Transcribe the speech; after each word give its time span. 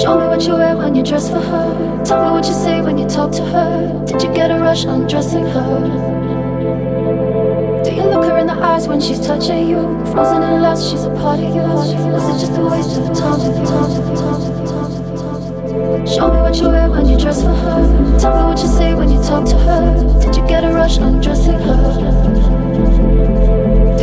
Show 0.00 0.16
me 0.16 0.28
what 0.28 0.42
you 0.46 0.54
wear 0.54 0.76
when 0.76 0.94
you 0.94 1.02
dress 1.02 1.28
for 1.28 1.40
her. 1.40 2.04
Tell 2.04 2.24
me 2.24 2.30
what 2.30 2.46
you 2.46 2.52
say 2.52 2.80
when 2.80 2.98
you 2.98 3.08
talk 3.08 3.32
to 3.32 3.44
her. 3.44 4.04
Did 4.06 4.22
you 4.22 4.32
get 4.32 4.52
a 4.52 4.58
rush 4.60 4.84
undressing 4.84 5.44
her? 5.44 5.80
Do 7.82 7.90
you 7.92 8.04
look 8.04 8.24
her 8.24 8.38
in 8.38 8.46
the 8.46 8.52
eyes 8.52 8.86
when 8.86 9.00
she's 9.00 9.18
touching 9.18 9.68
you? 9.68 9.82
Frozen 10.12 10.44
in 10.44 10.62
lust, 10.62 10.88
she's 10.88 11.02
a 11.02 11.10
part 11.10 11.40
of 11.40 11.52
you. 11.52 11.62
Was 11.62 11.92
it 11.92 12.38
just 12.38 12.52
a 12.56 12.64
waste 12.64 12.96
of 12.96 13.12
time? 13.18 13.40
Show 16.06 16.32
me 16.32 16.40
what 16.42 16.54
you 16.54 16.68
wear 16.68 16.88
when 16.88 17.08
you 17.08 17.18
dress 17.18 17.42
for 17.42 17.48
her. 17.48 18.18
Tell 18.20 18.36
me 18.36 18.44
what 18.50 18.60
you 18.60 18.68
say 18.68 18.94
when 18.94 19.10
you 19.10 19.20
talk 19.20 19.44
to 19.48 19.56
her. 19.58 20.20
Did 20.20 20.36
you 20.36 20.46
get 20.46 20.62
a 20.62 20.68
rush 20.72 20.98
undressing 20.98 21.58
her? 21.58 22.37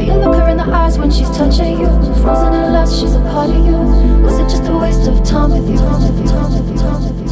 You 0.05 0.13
look 0.13 0.35
her 0.35 0.49
in 0.49 0.57
the 0.57 0.63
eyes 0.63 0.99
when 0.99 1.09
she's 1.09 1.29
touching 1.31 1.79
you? 1.79 1.87
Frozen 2.21 2.53
in 2.53 2.73
lust, 2.73 2.99
she's 2.99 3.15
a 3.15 3.19
part 3.21 3.49
of 3.49 3.65
you. 3.65 3.77
Was 4.23 4.37
it 4.37 4.47
just 4.47 4.69
a 4.69 4.77
waste 4.77 5.07
of 5.07 5.23
time 5.25 5.49
with 5.49 5.67
you? 5.67 7.24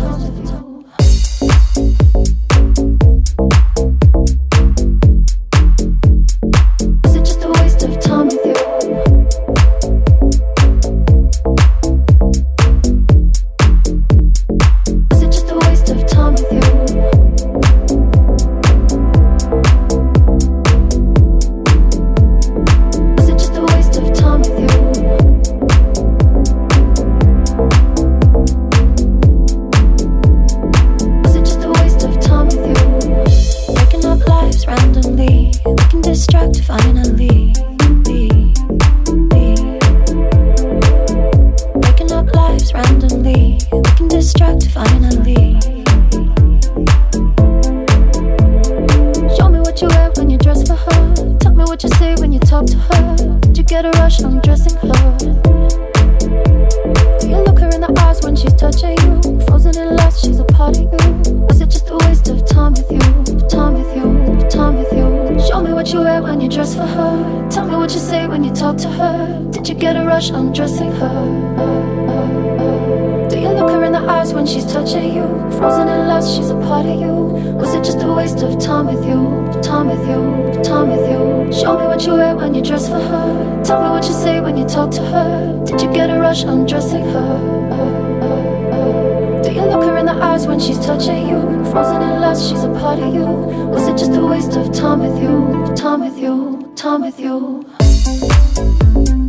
time 95.93 96.01
with 96.01 96.17
you, 96.17 96.73
time 96.75 97.01
with 97.01 97.19
you. 97.19 99.22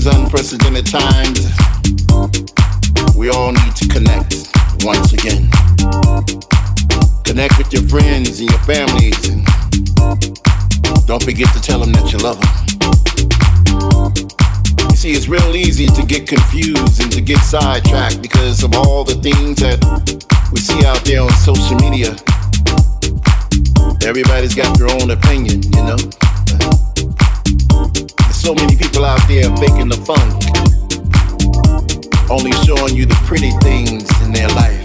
these 0.00 0.14
unprecedented 0.14 0.86
times, 0.86 1.46
we 3.14 3.28
all 3.28 3.52
need 3.52 3.76
to 3.76 3.86
connect 3.88 4.48
once 4.82 5.12
again. 5.12 5.50
Connect 7.24 7.58
with 7.58 7.70
your 7.70 7.82
friends 7.82 8.40
and 8.40 8.48
your 8.48 8.58
families, 8.60 9.28
and 9.28 9.44
don't 11.06 11.22
forget 11.22 11.52
to 11.52 11.60
tell 11.60 11.80
them 11.80 11.92
that 11.92 12.12
you 12.12 12.18
love 12.18 12.40
them. 12.40 12.48
You 14.90 14.96
see, 14.96 15.12
it's 15.12 15.28
real 15.28 15.54
easy 15.54 15.86
to 15.88 16.06
get 16.06 16.26
confused 16.26 17.02
and 17.02 17.12
to 17.12 17.20
get 17.20 17.38
sidetracked 17.40 18.22
because 18.22 18.62
of 18.62 18.74
all 18.74 19.04
the 19.04 19.16
things 19.16 19.58
that 19.60 19.84
we 20.50 20.60
see 20.60 20.82
out 20.86 21.04
there 21.04 21.20
on 21.20 21.30
social 21.32 21.76
media. 21.76 22.16
Everybody's 24.08 24.54
got 24.54 24.78
their 24.78 24.90
own 24.90 25.10
opinion, 25.10 25.62
you 25.62 25.82
know. 25.82 26.29
So 28.40 28.54
many 28.54 28.74
people 28.74 29.04
out 29.04 29.20
there 29.28 29.54
faking 29.60 29.92
the 29.92 30.00
funk, 30.08 30.32
only 32.30 32.52
showing 32.64 32.96
you 32.96 33.04
the 33.04 33.14
pretty 33.28 33.50
things 33.60 34.08
in 34.24 34.32
their 34.32 34.48
life. 34.56 34.80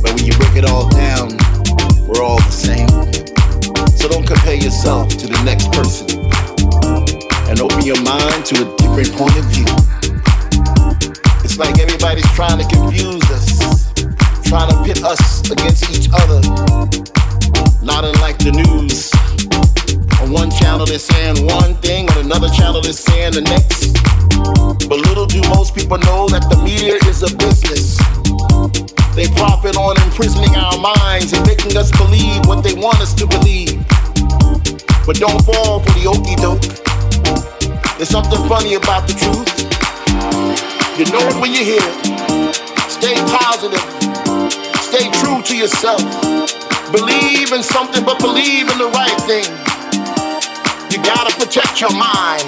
But 0.00 0.16
when 0.16 0.24
you 0.24 0.32
break 0.40 0.56
it 0.56 0.64
all 0.64 0.88
down, 0.88 1.36
we're 2.08 2.24
all 2.24 2.40
the 2.40 2.56
same. 2.56 2.88
So 3.92 4.08
don't 4.08 4.26
compare 4.26 4.56
yourself 4.56 5.10
to 5.20 5.26
the 5.28 5.36
next 5.44 5.68
person 5.76 6.08
and 7.52 7.60
open 7.60 7.84
your 7.84 8.00
mind 8.00 8.48
to 8.48 8.64
a 8.64 8.66
different 8.80 9.12
point 9.12 9.36
of 9.36 9.44
view. 9.52 9.68
It's 11.44 11.58
like 11.58 11.78
everybody's 11.78 12.30
trying 12.32 12.56
to 12.56 12.66
confuse 12.72 13.22
us, 13.28 13.92
trying 14.48 14.72
to 14.72 14.82
pit 14.82 15.04
us 15.04 15.44
against 15.50 15.92
each 15.92 16.08
other 16.08 16.40
not 17.86 18.04
unlike 18.04 18.38
the 18.38 18.50
news. 18.50 19.25
On 20.26 20.32
one 20.32 20.50
channel 20.50 20.84
they're 20.84 20.98
saying 20.98 21.46
one 21.46 21.76
thing, 21.76 22.10
on 22.10 22.18
another 22.18 22.48
channel 22.48 22.80
they're 22.80 22.92
saying 22.92 23.34
the 23.34 23.42
next. 23.42 23.94
But 24.88 24.98
little 25.06 25.24
do 25.24 25.38
most 25.54 25.72
people 25.72 25.98
know 25.98 26.26
that 26.26 26.50
the 26.50 26.58
media 26.66 26.98
is 27.06 27.22
a 27.22 27.30
business. 27.38 27.94
They 29.14 29.30
profit 29.38 29.76
on 29.76 29.94
imprisoning 30.02 30.50
our 30.56 30.74
minds 30.82 31.32
and 31.32 31.46
making 31.46 31.76
us 31.76 31.94
believe 31.94 32.42
what 32.50 32.66
they 32.66 32.74
want 32.74 32.98
us 32.98 33.14
to 33.22 33.26
believe. 33.26 33.78
But 35.06 35.22
don't 35.22 35.38
fall 35.46 35.78
for 35.78 35.92
the 35.94 36.10
okey 36.10 36.34
doke. 36.42 36.66
There's 37.94 38.10
something 38.10 38.42
funny 38.50 38.74
about 38.74 39.06
the 39.06 39.14
truth. 39.14 39.46
You 40.98 41.06
know 41.06 41.22
it 41.22 41.38
when 41.38 41.54
you 41.54 41.62
hear 41.62 41.86
it. 41.86 42.58
Stay 42.90 43.14
positive. 43.30 43.78
Stay 44.90 45.06
true 45.22 45.38
to 45.38 45.54
yourself. 45.54 46.02
Believe 46.90 47.52
in 47.54 47.62
something, 47.62 48.02
but 48.02 48.18
believe 48.18 48.66
in 48.66 48.78
the 48.78 48.90
right 48.90 49.20
thing. 49.22 49.75
You 50.96 51.02
gotta 51.02 51.36
protect 51.38 51.78
your 51.78 51.92
mind. 51.92 52.40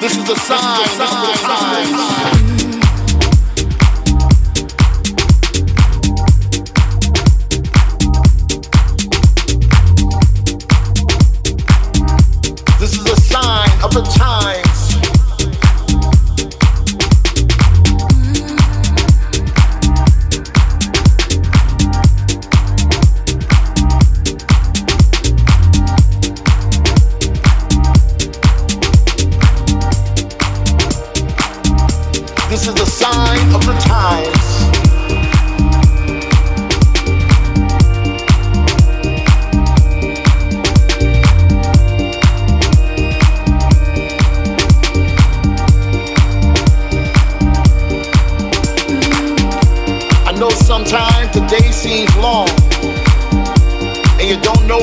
This 0.00 0.16
is 0.16 0.28
a 0.28 0.34
sign. 0.34 0.88
This 0.98 1.08
is 1.08 1.28
a 1.28 1.36
sign. 1.38 2.41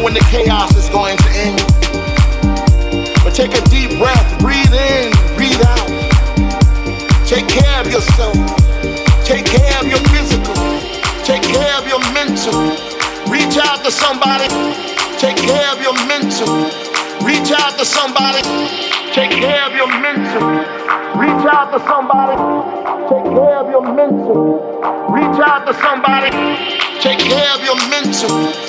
when 0.10 0.18
the 0.18 0.26
chaos 0.32 0.76
is 0.76 0.90
going 0.90 1.16
to 1.18 1.30
end. 1.38 1.62
But 3.22 3.36
take 3.36 3.54
a 3.54 3.62
deep 3.70 3.94
breath, 4.02 4.26
breathe 4.42 4.74
in, 4.74 5.14
breathe 5.38 5.62
out. 5.62 5.86
Take 7.30 7.48
care 7.48 7.80
of 7.80 7.92
yourself. 7.94 8.34
Take 9.24 9.46
care 9.46 9.78
of 9.78 9.86
your 9.86 10.02
physical. 10.10 10.58
Take 11.22 11.44
care 11.44 11.78
of 11.78 11.86
your 11.86 12.02
mental. 12.10 12.74
Reach 13.30 13.54
out 13.62 13.86
to 13.86 13.92
somebody. 13.92 14.50
Take 15.22 15.38
care 15.38 15.70
of 15.70 15.80
your 15.80 15.94
mental. 16.10 16.58
Reach 17.22 17.52
out 17.54 17.78
to 17.78 17.86
somebody. 17.86 18.42
Take 19.14 19.30
care 19.30 19.62
of 19.70 19.76
your 19.78 19.90
mental. 20.02 20.42
Reach 21.22 21.46
out 21.46 21.70
to 21.70 21.80
somebody. 21.86 22.34
Take 23.14 23.30
care 23.30 23.58
of 23.62 23.70
your 23.70 23.86
mental. 23.94 24.74
Reach 25.14 25.38
out 25.38 25.68
to 25.68 25.74
somebody. 25.78 26.32
Take 26.98 27.20
care 27.20 27.54
of 27.54 27.62
your 27.62 27.78
mental. 27.94 28.69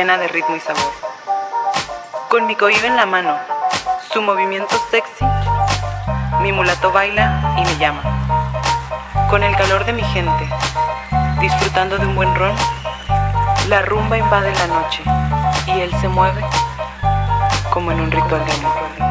llena 0.00 0.16
de 0.16 0.28
ritmo 0.28 0.56
y 0.56 0.60
sabor. 0.60 0.92
Con 2.30 2.46
mi 2.46 2.56
cohiba 2.56 2.86
en 2.86 2.96
la 2.96 3.04
mano, 3.04 3.36
su 4.10 4.22
movimiento 4.22 4.74
sexy, 4.90 5.26
mi 6.40 6.52
mulato 6.52 6.90
baila 6.90 7.54
y 7.58 7.64
me 7.66 7.76
llama. 7.76 8.00
Con 9.28 9.42
el 9.42 9.54
calor 9.56 9.84
de 9.84 9.92
mi 9.92 10.02
gente, 10.02 10.48
disfrutando 11.38 11.98
de 11.98 12.06
un 12.06 12.16
buen 12.16 12.34
ron, 12.34 12.56
la 13.68 13.82
rumba 13.82 14.16
invade 14.16 14.54
la 14.54 14.66
noche 14.68 15.02
y 15.66 15.82
él 15.82 15.92
se 16.00 16.08
mueve 16.08 16.42
como 17.70 17.92
en 17.92 18.00
un 18.00 18.10
ritual 18.10 18.42
de 18.46 18.52
amor. 18.52 19.09